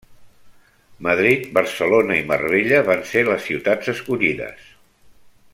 [1.07, 4.69] Madrid, Barcelona i Marbella van ser les ciutats escollides.